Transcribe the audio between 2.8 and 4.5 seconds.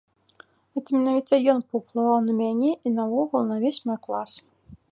наогул, на ўвесь мой клас.